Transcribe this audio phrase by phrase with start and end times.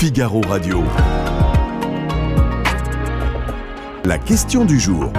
[0.00, 0.84] Figaro Radio.
[4.04, 5.10] La question du jour.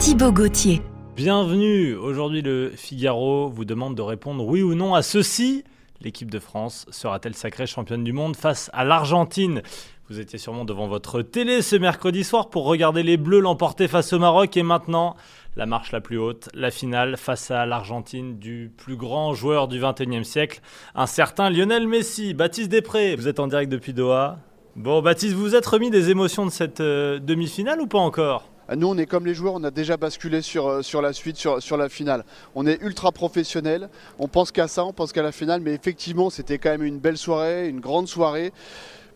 [0.00, 0.82] Thibaut Gauthier.
[1.14, 1.94] Bienvenue.
[1.94, 5.62] Aujourd'hui, le Figaro vous demande de répondre oui ou non à ceci.
[6.04, 9.62] L'équipe de France sera-t-elle sacrée championne du monde face à l'Argentine?
[10.10, 14.12] Vous étiez sûrement devant votre télé ce mercredi soir pour regarder les Bleus l'emporter face
[14.12, 15.16] au Maroc et maintenant
[15.56, 19.80] la marche la plus haute, la finale face à l'Argentine du plus grand joueur du
[19.80, 20.60] 21e siècle,
[20.94, 22.34] un certain Lionel Messi.
[22.34, 24.40] Baptiste Després, vous êtes en direct depuis Doha.
[24.76, 28.50] Bon, Baptiste, vous vous êtes remis des émotions de cette euh, demi-finale ou pas encore?
[28.76, 31.36] Nous, on est comme les joueurs, on a déjà basculé sur, euh, sur la suite,
[31.36, 32.24] sur, sur la finale.
[32.54, 36.30] On est ultra professionnel, on pense qu'à ça, on pense qu'à la finale, mais effectivement,
[36.30, 38.52] c'était quand même une belle soirée, une grande soirée.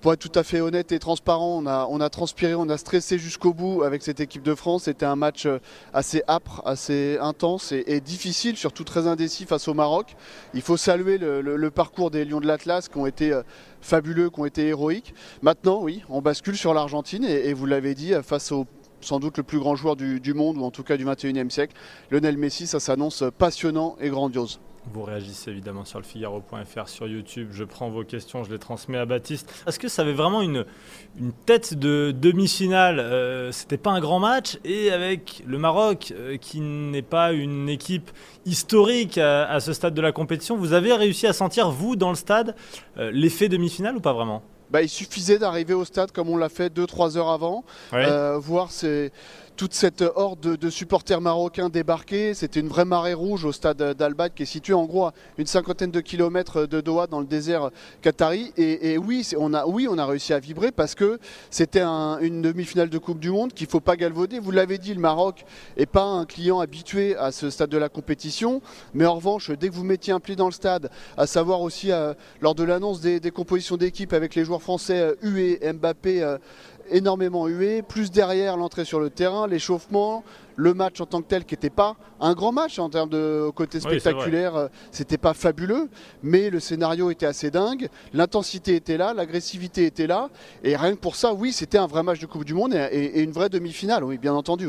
[0.00, 2.76] Pour être tout à fait honnête et transparent, on a, on a transpiré, on a
[2.76, 4.84] stressé jusqu'au bout avec cette équipe de France.
[4.84, 5.58] C'était un match euh,
[5.92, 10.14] assez âpre, assez intense et, difficile, surtout très indécis face au Maroc.
[10.54, 13.42] Il faut saluer le, parcours des Lions de l'Atlas qui ont été euh,
[13.80, 15.14] fabuleux, qui ont été héroïques.
[15.42, 18.66] Maintenant, oui, on bascule sur l'Argentine et, et vous l'avez dit, face au
[19.00, 21.74] sans doute le plus grand joueur du, monde, ou en tout cas du 21e siècle.
[22.10, 24.60] Lionel Messi, ça s'annonce passionnant et grandiose.
[24.92, 27.48] Vous réagissez évidemment sur le Figaro.fr, sur YouTube.
[27.52, 29.52] Je prends vos questions, je les transmets à Baptiste.
[29.66, 30.64] Est-ce que ça avait vraiment une,
[31.44, 34.58] tête de demi-finale euh, C'était pas un grand match?
[34.64, 38.10] Et avec le Maroc, euh, qui n'est pas une équipe
[38.46, 42.16] historique à, ce stade de la compétition, vous avez réussi à sentir, vous, dans le
[42.16, 42.54] stade,
[42.96, 44.42] euh, l'effet demi-finale ou pas vraiment?
[44.70, 48.70] Bah, il suffisait d'arriver au stade comme on l'a fait 2-3 heures avant, euh, voir
[48.70, 49.10] ces
[49.58, 52.32] toute cette horde de, supporters marocains débarqués.
[52.32, 55.46] C'était une vraie marée rouge au stade d'Albat qui est situé en gros à une
[55.46, 58.52] cinquantaine de kilomètres de Doha dans le désert qatari.
[58.56, 61.18] Et, oui, on a, oui, on a réussi à vibrer parce que
[61.50, 64.38] c'était une demi-finale de Coupe du Monde qu'il ne faut pas galvauder.
[64.38, 65.44] Vous l'avez dit, le Maroc
[65.76, 68.62] n'est pas un client habitué à ce stade de la compétition.
[68.94, 71.90] Mais en revanche, dès que vous mettiez un pli dans le stade, à savoir aussi
[71.90, 76.38] euh, lors de l'annonce des, compositions d'équipe avec les joueurs français euh, Mbappé, euh,
[76.90, 80.24] énormément hué, plus derrière l'entrée sur le terrain, l'échauffement,
[80.56, 83.50] le match en tant que tel qui n'était pas un grand match en termes de
[83.54, 85.88] côté spectaculaire, euh, c'était pas fabuleux,
[86.22, 90.30] mais le scénario était assez dingue, l'intensité était là, l'agressivité était là,
[90.64, 93.04] et rien que pour ça, oui, c'était un vrai match de Coupe du Monde et,
[93.04, 94.68] et une vraie demi-finale, oui, bien entendu.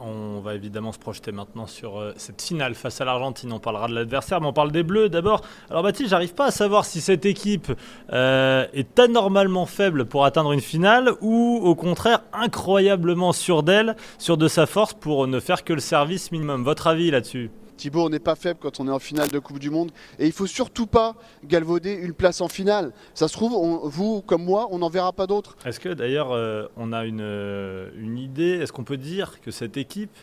[0.00, 3.52] On va évidemment se projeter maintenant sur euh, cette finale face à l'Argentine.
[3.52, 5.42] On parlera de l'adversaire, mais on parle des Bleus d'abord.
[5.70, 7.72] Alors Baptiste, j'arrive pas à savoir si cette équipe
[8.12, 14.36] euh, est anormalement faible pour atteindre une finale ou au contraire incroyablement sûre d'elle, sûre
[14.36, 16.62] de sa force pour ne faire que le service minimum.
[16.62, 17.50] Votre avis là-dessus?
[17.78, 19.90] Thibaut, on n'est pas faible quand on est en finale de Coupe du Monde.
[20.18, 22.92] Et il faut surtout pas galvauder une place en finale.
[23.14, 23.52] Ça se trouve,
[23.88, 25.56] vous comme moi, on n'en verra pas d'autres.
[25.64, 28.58] Est-ce que d'ailleurs, euh, on a euh, une idée?
[28.60, 30.16] Est-ce qu'on peut dire que cette équipe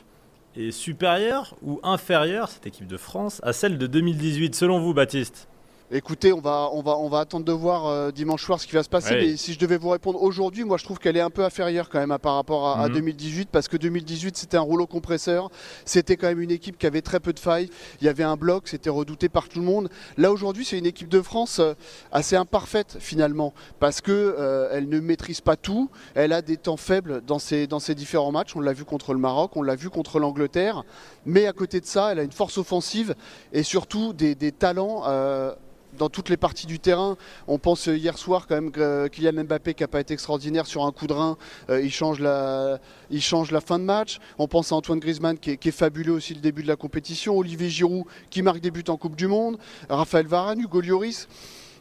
[0.55, 5.47] est supérieure ou inférieure, cette équipe de France, à celle de 2018, selon vous, Baptiste?
[5.91, 8.73] Écoutez, on va, on va, on va attendre de voir euh, dimanche soir ce qui
[8.73, 9.13] va se passer.
[9.17, 11.89] Mais si je devais vous répondre aujourd'hui, moi je trouve qu'elle est un peu inférieure
[11.89, 13.45] quand même par rapport à, 2018 mhm.
[13.51, 15.51] parce que 2018 c'était un rouleau compresseur.
[15.85, 17.69] C'était quand même une équipe qui avait très peu de failles.
[18.01, 19.89] Il y avait un bloc, c'était redouté par tout le monde.
[20.17, 21.75] Là aujourd'hui, c'est une équipe de France euh,
[22.11, 25.91] assez imparfaite finalement parce que euh, elle ne maîtrise pas tout.
[26.15, 28.55] Elle a des temps faibles dans ses, dans ses différents matchs.
[28.55, 30.83] On l'a vu contre le Maroc, on l'a vu contre l'Angleterre.
[31.27, 33.13] Mais à côté de ça, elle a une force offensive
[33.53, 35.03] et surtout des, des talents
[35.97, 37.17] dans toutes les parties du terrain.
[37.47, 40.65] On pense euh, hier soir quand même que Kylian Mbappé qui n'a pas été extraordinaire
[40.65, 41.37] sur un coup de rein,
[41.69, 42.79] euh, il, change la,
[43.61, 44.19] fin de match.
[44.37, 47.37] On pense à Antoine Griezmann qui est, fabuleux aussi le début de la compétition.
[47.37, 49.57] Olivier Giroud qui marque des buts en Coupe du Monde.
[49.89, 50.81] Raphaël Varane, Hugo.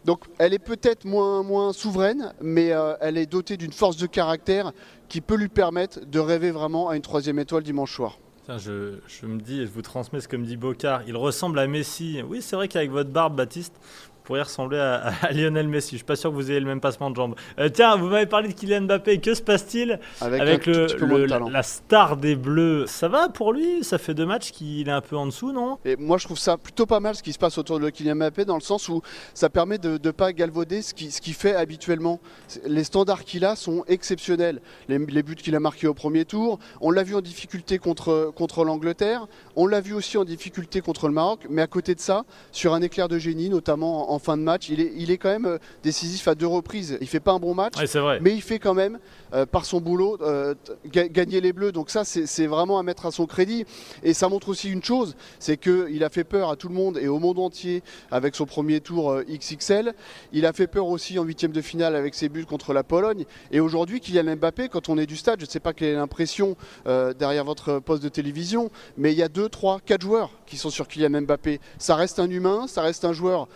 [0.04, 4.72] Donc elle est peut-être moins, souveraine, mais euh, elle est dotée d'une force de caractère
[5.08, 8.18] qui peut lui permettre de rêver vraiment à une troisième étoile dimanche soir
[8.48, 11.66] je, me dis, et je vous transmets ce que me dit Bocard, il ressemble à
[11.66, 12.20] Messi.
[12.26, 13.74] Oui, c'est vrai qu'avec votre barbe, Baptiste,
[14.24, 15.92] pourrait ressembler à, Lionel Messi.
[15.92, 17.34] Je suis pas sûr que vous ayez le même passement de jambes.
[17.58, 19.18] Euh, tiens, vous m'avez parlé de Kylian Mbappé.
[19.20, 22.86] Que se passe-t-il avec, le, la, star des Bleus?
[22.86, 23.84] Ça va pour lui?
[23.84, 25.78] Ça fait deux matchs qu'il est un peu en dessous, non?
[25.84, 28.16] Et Moi, je trouve ça plutôt pas mal ce qui se passe autour de Kylian
[28.16, 29.02] Mbappé, dans le sens où
[29.34, 32.20] ça permet de ne pas galvauder ce qu'il ce qui fait habituellement.
[32.66, 34.60] Les standards qu'il a sont exceptionnels.
[34.88, 38.64] Les, buts qu'il a marqués au premier tour, on l'a vu en difficulté contre, contre
[38.64, 39.26] l'Angleterre,
[39.56, 42.74] on l'a vu aussi en difficulté contre le Maroc, mais à côté de ça, sur
[42.74, 44.68] un éclair de génie, notamment en en fin de match.
[44.68, 46.96] Il est, il est quand même euh, décisif à deux reprises.
[47.00, 47.74] Il fait pas un bon match,
[48.20, 48.98] mais il fait quand même,
[49.34, 50.54] euh, par son boulot, euh,
[50.86, 51.72] gagner les Bleus.
[51.72, 53.64] Donc ça, c'est vraiment à mettre à son crédit.
[54.02, 56.98] Et ça montre aussi une chose, c'est qu'il a fait peur à tout le monde
[56.98, 59.94] et au monde entier avec son premier tour XXL.
[60.32, 63.24] Il a fait peur aussi en huitième de finale avec ses buts contre la Pologne.
[63.50, 65.94] Et aujourd'hui, Kylian Mbappé, quand on est du stade, je ne sais pas quelle est
[65.94, 70.56] l'impression derrière votre poste de télévision, mais il y a deux, trois, quatre joueurs qui
[70.56, 71.60] sont sur Kylian Mbappé.
[71.78, 73.48] Ça reste un humain, ça reste un joueur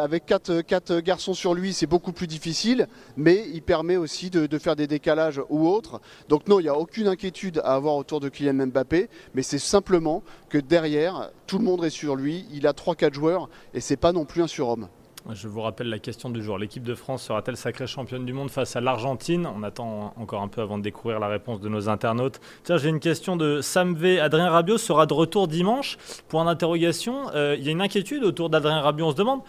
[0.00, 4.46] avec quatre, quatre, garçons sur lui, c'est beaucoup plus difficile, mais il permet aussi de,
[4.46, 6.00] de faire des décalages ou autres.
[6.28, 9.58] Donc non, il n'y a aucune inquiétude à avoir autour de Kylian Mbappé, mais c'est
[9.58, 12.46] simplement que derrière, tout le monde est sur lui.
[12.52, 14.88] Il a 3-4 joueurs et c'est pas non plus un surhomme.
[15.28, 16.58] Je vous rappelle la question du jour.
[16.58, 19.46] L'équipe de France sera-t-elle sacrée championne du monde face à l'Argentine?
[19.54, 22.40] On attend encore un peu avant de découvrir la réponse de nos internautes.
[22.64, 24.18] Tiens, j'ai une question de Sam V.
[24.18, 25.98] Adrien Rabiot sera de retour dimanche?
[26.28, 27.30] Point d'interrogation.
[27.34, 29.06] Euh, il y a une inquiétude autour d'Adrien Rabiot.
[29.06, 29.40] On se demande,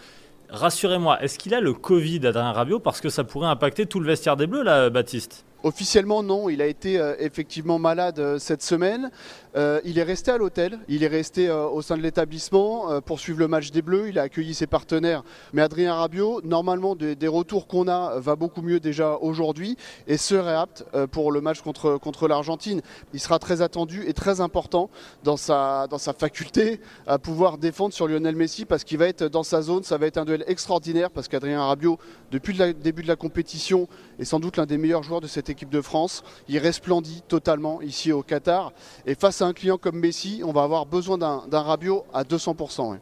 [0.50, 2.78] rassurez-moi, est-ce qu'il a le Covid, Adrien Rabiot?
[2.78, 5.44] Parce que ça pourrait impacter tout le vestiaire des Bleus, là, Baptiste.
[5.64, 6.48] Officiellement, non.
[6.48, 9.10] Il a été euh, effectivement malade euh, cette semaine.
[9.54, 10.80] Euh, il est resté à l'hôtel.
[10.88, 14.08] Il est resté au sein de l'établissement pour suivre le match des Bleus.
[14.08, 15.22] Il a accueilli ses partenaires.
[15.52, 19.76] Mais Adrien Rabiot, normalement, des, retours qu'on a, va beaucoup mieux déjà aujourd'hui
[20.06, 22.80] et serait apte pour le match contre, contre l'Argentine.
[23.12, 24.88] Il sera très attendu et très important
[25.22, 29.24] dans sa, dans sa faculté à pouvoir défendre sur Lionel Messi parce qu'il va être
[29.24, 29.82] dans sa zone.
[29.82, 31.98] Ça va être un duel extraordinaire parce qu'Adrien Rabiot,
[32.30, 33.86] depuis le début de la compétition,
[34.18, 36.22] est sans doute l'un des meilleurs joueurs de cette équipe de France.
[36.48, 38.72] Il resplendit totalement ici au Qatar.
[39.06, 42.98] Et face à un client comme Messi, on va avoir besoin d'un Rabiot à 200%.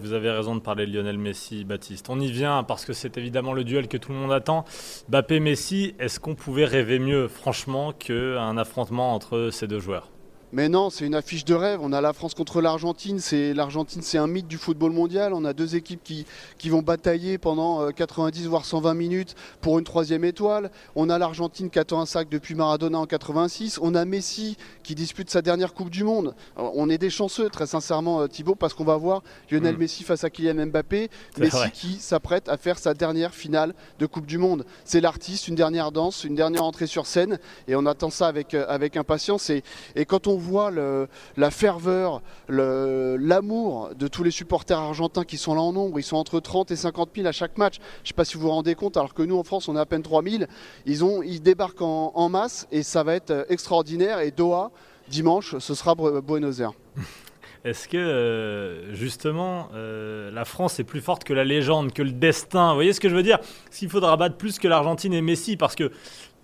[0.00, 2.08] vous avez raison de parler de Lionel Messi, Baptiste.
[2.10, 4.64] On y vient parce que c'est évidemment le duel que tout le monde attend.
[5.08, 10.10] Mbappé-Messi, est-ce qu'on pouvait rêver mieux, franchement, qu'un affrontement entre ces deux joueurs?
[10.52, 11.80] Mais non, c'est une affiche de rêve.
[11.82, 13.18] On a la France contre l'Argentine.
[13.18, 15.34] C'est l'Argentine, c'est un mythe du football mondial.
[15.34, 16.24] On a deux équipes qui,
[16.56, 20.70] qui vont batailler pendant 90 euh, voire 120 minutes pour une troisième étoile.
[20.96, 23.78] On a l'Argentine qui attend un sac depuis Maradona en 86.
[23.82, 26.34] On a Messi qui dispute sa dernière Coupe du Monde.
[26.56, 29.78] on est des chanceux, très sincèrement, euh, Thibaut, parce qu'on va voir Lionel mm.
[29.78, 31.10] Messi face à Kylian Mbappé.
[31.36, 34.64] Messi qui s'apprête à faire sa dernière finale de Coupe du Monde.
[34.86, 38.54] C'est l'artiste, une dernière danse, une dernière entrée sur scène, et on attend ça avec,
[38.54, 39.50] euh, avec impatience.
[39.50, 39.62] Et,
[39.94, 45.60] et quand on voit la ferveur, l'amour de tous les supporters argentins qui sont là
[45.60, 45.98] en nombre.
[45.98, 47.76] Ils sont entre 30 et 50 000 à chaque match.
[47.76, 49.76] Je ne sais pas si vous vous rendez compte, alors que nous en France on
[49.76, 50.44] est à peine 3 000.
[50.86, 54.20] Ils, débarquent en, masse et ça va être extraordinaire.
[54.20, 54.70] Et Doha,
[55.08, 56.72] dimanche, ce sera Buenos Aires.
[57.64, 62.12] Est-ce que euh, justement euh, la France est plus forte que la légende, que le
[62.12, 62.68] destin?
[62.68, 63.38] Vous voyez ce que je veux dire?
[63.70, 65.90] S'il faudra battre plus que l'Argentine et Messi, parce que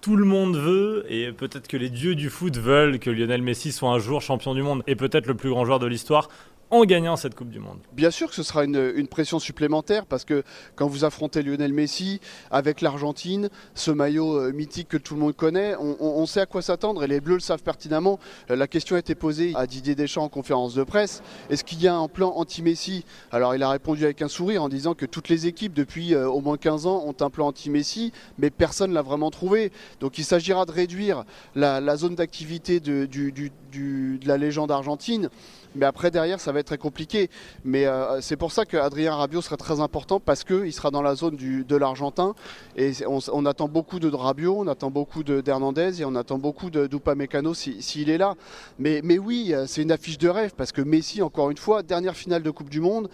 [0.05, 3.73] tout le monde veut, et peut-être que les dieux du foot veulent que Lionel Messi
[3.73, 6.29] soit un jour champion du monde et peut-être le plus grand joueur de l'histoire
[6.75, 7.79] en gagnant cette Coupe du Monde.
[7.93, 10.43] Bien sûr que ce sera une, pression supplémentaire parce que
[10.75, 15.37] quand vous affrontez Lionel Messi avec l'Argentine, ce maillot euh, mythique que tout le monde
[15.37, 18.19] connaît, on, sait à quoi s'attendre et les Bleus le savent pertinemment.
[18.50, 21.23] Euh, la question a été posée à Didier Deschamps en conférence de presse.
[21.49, 23.05] Est-ce qu'il y a un plan anti-Messi?
[23.31, 26.29] Alors il a répondu avec un sourire en disant que toutes les équipes depuis euh,
[26.29, 29.70] au moins 15 ans ont un plan anti-Messi, mais personne ne l'a vraiment trouvé.
[30.00, 31.25] Donc il s'agira de réduire
[31.55, 35.31] la, zone d'activité de, de la légende argentine.
[35.75, 37.31] Mais après, derrière, ça va être très compliqué.
[37.65, 41.15] Mais euh, c'est pour ça qu'Adrien Rabiot serait très important parce qu'il sera dans la
[41.15, 42.35] zone de l'Argentin.
[42.77, 47.55] Et on, attend beaucoup de Rabiot, on attend beaucoup d'Hernandez et on attend beaucoup d'Upamecano
[47.55, 48.35] s'il est là.
[48.79, 51.83] Mais, mais oui, euh, c'est une affiche de rêve parce que Messi, encore une fois,
[51.83, 53.09] dernière finale de Coupe du Monde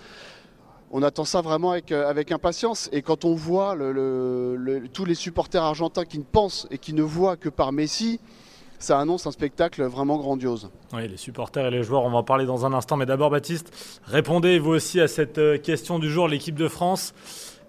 [0.92, 2.88] on attend ça vraiment avec, euh, avec impatience.
[2.92, 3.76] Et quand on voit
[4.92, 8.20] tous les supporters argentins qui ne pensent et qui ne voient que par Messi,
[8.80, 10.70] ça annonce un spectacle vraiment grandiose.
[10.92, 12.96] Oui, les supporters et les joueurs, on va en parler dans un instant.
[12.96, 13.70] Mais d'abord, Baptiste,
[14.04, 16.26] répondez vous aussi à cette euh, question du jour.
[16.26, 17.12] L'équipe de France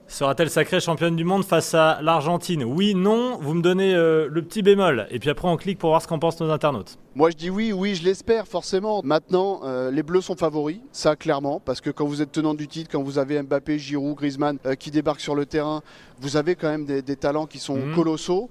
[0.08, 2.64] sera-t-elle sacrée championne du monde face à l'Argentine?
[2.64, 5.08] Oui, non, vous me donnez euh, le petit bémol.
[5.12, 6.98] Et puis après, on clique pour voir ce qu'en pensent nos internautes.
[7.14, 9.02] Moi, je dis oui, oui, je l'espère, forcément.
[9.04, 12.70] Maintenant, euh, les Bleus sont favoris, ça clairement, parce que quand vous êtes tenant du
[12.70, 15.82] titre, quand vous avez Mbappé, Giroud, Griezmann qui débarquent sur le terrain,
[16.22, 17.96] vous avez quand même des, talents qui sont mhm.
[17.96, 18.50] colossaux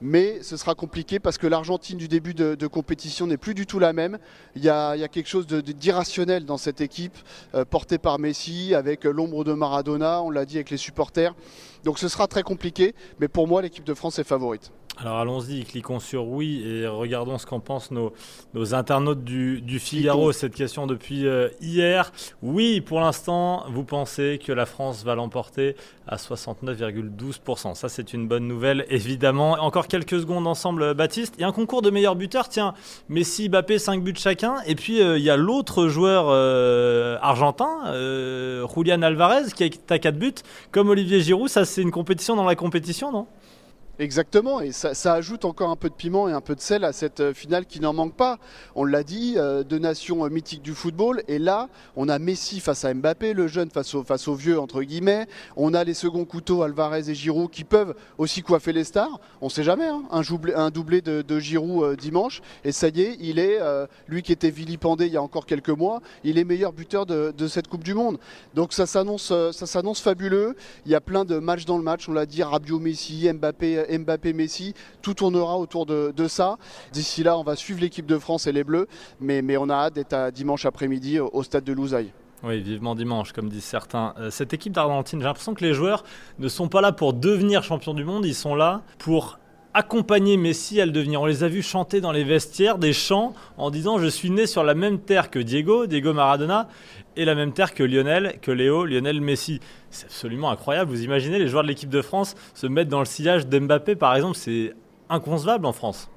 [0.00, 3.78] mais ce sera compliqué parce que l'Argentine du début de, compétition n'est plus du tout
[3.78, 4.18] la même.
[4.54, 7.16] Il y a, quelque chose d'irrationnel dans cette équipe
[7.54, 11.34] euh, portée par Messi, avec l'ombre de Maradona, on l'a dit avec les supporters.
[11.84, 14.70] Donc ce sera très compliqué, mais pour moi l'équipe de France est favorite.
[15.00, 18.12] Alors allons-y, cliquons sur oui et regardons ce qu'en pensent nos,
[18.74, 20.32] internautes du, Figaro.
[20.32, 22.10] Cette question depuis euh, hier.
[22.42, 25.76] Oui, pour l'instant, vous pensez que la France va l'emporter
[26.08, 27.76] à 69,12%.
[27.76, 29.52] Ça, c'est une bonne nouvelle, évidemment.
[29.60, 31.34] Encore quelques secondes ensemble, Baptiste.
[31.38, 32.48] Il y a un concours de meilleurs buteurs.
[32.48, 32.74] Tiens,
[33.08, 34.56] Messi, Mbappé, 5 buts chacun.
[34.66, 37.68] Et puis, euh, il y a l'autre joueur euh, argentin,
[38.74, 40.34] Julian Alvarez, qui a 4 buts.
[40.72, 43.28] Comme Olivier Giroud, ça, c'est une compétition dans la compétition, non?
[44.00, 46.92] Exactement, et ça, ajoute encore un peu de piment et un peu de sel à
[46.92, 48.38] cette euh, finale qui n'en manque pas.
[48.76, 52.60] On l'a dit, euh, deux nations euh, mythiques du football, et là, on a Messi
[52.60, 55.26] face à Mbappé, le jeune face au, face au vieux, entre guillemets.
[55.56, 59.18] On a les seconds couteaux, Alvarez et Giroud, qui peuvent aussi coiffer les stars.
[59.40, 60.04] On ne sait jamais, hein.
[60.12, 63.58] un, doublé, de, Giroud dimanche, et ça y est, il est,
[64.06, 67.48] lui qui était vilipendé il y a encore quelques mois, il est meilleur buteur de,
[67.48, 68.18] cette Coupe du Monde.
[68.54, 69.32] Donc ça s'annonce
[70.00, 70.54] fabuleux.
[70.86, 73.87] Il y a plein de matchs dans le match, on l'a dit, Rabiot, Messi, Mbappé
[73.90, 76.56] Mbappé, Messi, tout tournera autour de, ça.
[76.92, 78.86] D'ici là, on va suivre l'équipe de France et les Bleus,
[79.20, 82.12] mais, mais on a hâte d'être dimanche après-midi au stade de Louzaï.
[82.44, 84.14] Oui, vivement dimanche, comme disent certains.
[84.18, 86.04] Euh, cette équipe d'Argentine, j'ai l'impression que les joueurs
[86.38, 89.38] ne sont pas là pour devenir champion du monde, ils sont là pour
[89.78, 91.22] accompagner Messi à le devenir.
[91.22, 94.46] On les a vus chanter dans les vestiaires des chants en disant Je suis né
[94.46, 96.68] sur la même terre que Diego, Diego Maradona,
[97.16, 99.60] et la même terre que Lionel, que Léo, Lionel Messi.
[99.90, 100.90] C'est absolument incroyable.
[100.90, 104.16] Vous imaginez les joueurs de l'équipe de France se mettre dans le sillage d'Mbappé, par
[104.16, 104.74] exemple C'est
[105.08, 106.10] inconcevable en France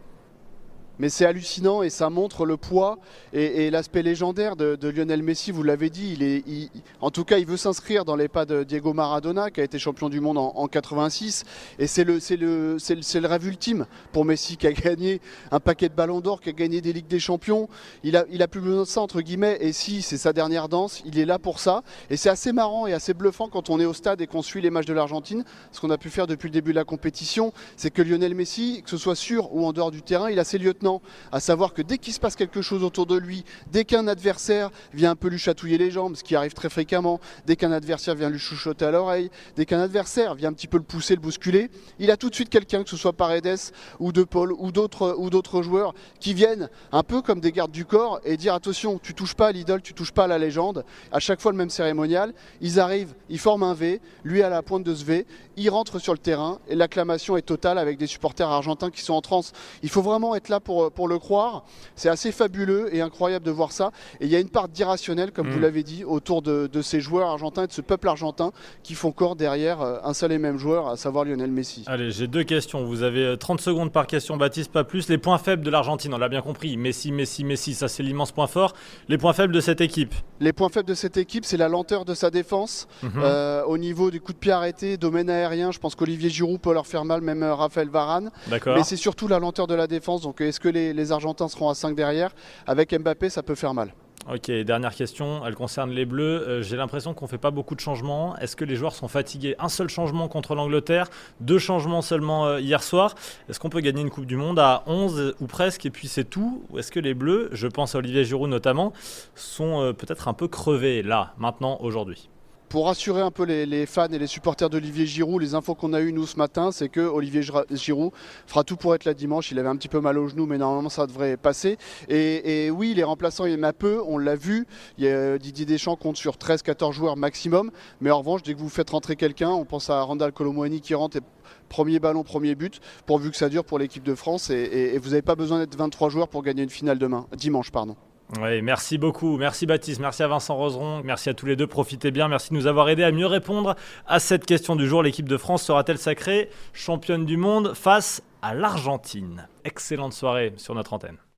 [1.01, 2.99] mais c'est hallucinant et ça montre le poids
[3.33, 5.51] et, l'aspect légendaire de, Lionel Messi.
[5.51, 6.69] Vous l'avez dit,
[7.01, 9.79] en tout cas, il veut s'inscrire dans les pas de Diego Maradona, qui a été
[9.79, 11.43] champion du monde en, 86.
[11.79, 12.77] Et c'est le,
[13.25, 16.81] rêve ultime pour Messi, qui a gagné un paquet de ballons d'or, qui a gagné
[16.81, 17.67] des ligues des champions.
[18.03, 19.57] Il a, il plus besoin de ça entre guillemets.
[19.59, 21.81] Et si c'est sa dernière danse, il est là pour ça.
[22.11, 24.61] Et c'est assez marrant et assez bluffant quand on est au stade et qu'on suit
[24.61, 25.45] les matchs de l'Argentine.
[25.71, 28.83] Ce qu'on a pu faire depuis le début de la compétition, c'est que Lionel Messi,
[28.83, 30.90] que ce soit sur ou en dehors du terrain, il a ses lieutenants
[31.31, 34.71] à savoir que dès qu'il se passe quelque chose autour de lui, dès qu'un adversaire
[34.93, 38.15] vient un peu lui chatouiller les jambes, ce qui arrive très fréquemment, dès qu'un adversaire
[38.15, 41.21] vient lui chuchoter à l'oreille, dès qu'un adversaire vient un petit peu le pousser, le
[41.21, 41.69] bousculer,
[41.99, 45.15] il a tout de suite quelqu'un, que ce soit Paredes ou De Paul ou d'autres
[45.17, 48.99] ou d'autres joueurs qui viennent un peu comme des gardes du corps et dire attention,
[49.01, 50.83] tu touches pas à l'idole, tu touches pas à la légende.
[51.11, 54.61] À chaque fois le même cérémonial, ils arrivent, ils forment un V, lui à la
[54.61, 55.25] pointe de ce V,
[55.57, 59.13] il rentre sur le terrain et l'acclamation est totale avec des supporters argentins qui sont
[59.13, 59.51] en transe.
[59.83, 61.63] Il faut vraiment être là pour pour, le croire.
[61.95, 63.91] C'est assez fabuleux et incroyable de voir ça.
[64.19, 65.61] Et il y a une part d'irrationnel, comme vous mm.
[65.61, 68.51] l'avez dit, autour de, ces joueurs argentins et de ce peuple argentin
[68.83, 71.83] qui font corps derrière euh, un seul et même joueur, à savoir Lionel Messi.
[71.87, 72.83] Allez, j'ai deux questions.
[72.85, 75.09] Vous avez 30 euh, secondes par question, Baptiste, pas plus.
[75.09, 76.77] Les points faibles de l'Argentine, on l'a bien compris.
[76.77, 78.73] Messi, Messi, Messi, ça c'est l'immense point fort.
[79.09, 80.13] Les points faibles de cette équipe?
[80.39, 82.87] Les points faibles de cette équipe, c'est la lenteur de sa défense.
[83.03, 83.11] Mhm.
[83.17, 86.73] Euh, au niveau des coups de pied arrêtés, domaine aérien, je pense qu'Olivier Giroud peut
[86.73, 88.31] leur faire mal, même Raphaël Varane.
[88.49, 90.21] Mais c'est surtout la lenteur de la défense.
[90.21, 92.31] Donc est-ce que les, Argentins seront à 5 derrière.
[92.65, 93.93] Avec Mbappé, ça peut faire mal.
[94.31, 96.47] Ok, dernière question, elle concerne les Bleus.
[96.47, 98.37] Euh, j'ai l'impression qu'on ne fait pas beaucoup de changements.
[98.37, 99.55] Est-ce que les joueurs sont fatigués?
[99.57, 103.15] Un seul changement contre l'Angleterre, deux changements seulement euh, hier soir.
[103.49, 106.23] Est-ce qu'on peut gagner une Coupe du Monde à 11 ou presque et puis c'est
[106.23, 106.63] tout?
[106.69, 108.93] Ou est-ce que les Bleus, je pense à Olivier Giroud notamment,
[109.33, 112.29] sont euh, peut-être un peu crevés là, maintenant, aujourd'hui?
[112.71, 115.99] Pour rassurer un peu les, fans et les supporters d'Olivier Giroud, les infos qu'on a
[115.99, 118.13] eues nous ce matin, c'est que Olivier Giroud
[118.47, 119.51] fera tout pour être là dimanche.
[119.51, 121.77] Il avait un petit peu mal au genou, mais normalement ça devrait passer.
[122.07, 124.65] Et, oui, les remplaçants, il y en a peu, on l'a vu.
[124.97, 127.71] Didier Deschamps compte sur 13-14 joueurs maximum.
[127.99, 130.95] Mais en revanche, dès que vous faites rentrer quelqu'un, on pense à Randall Colomwani qui
[130.95, 131.21] rentre et
[131.67, 134.49] premier ballon, premier but, pourvu que ça dure pour l'équipe de France.
[134.49, 137.69] Et, et vous n'avez pas besoin d'être 23 joueurs pour gagner une finale demain, dimanche.
[137.69, 137.97] pardon.
[138.39, 139.37] Oui, merci beaucoup.
[139.37, 141.67] Merci Baptiste, merci à Vincent Roseron, merci à tous les deux.
[141.67, 143.75] Profitez bien, merci de nous avoir aidés à mieux répondre
[144.07, 145.03] à cette question du jour.
[145.03, 149.47] L'équipe de France sera-t-elle sacrée championne du monde face à l'Argentine?
[149.65, 151.17] Excellente soirée sur notre antenne.